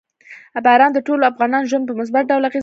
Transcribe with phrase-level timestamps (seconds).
[0.65, 2.59] باران د ټولو افغانانو ژوند په مثبت ډول اغېزمنوي.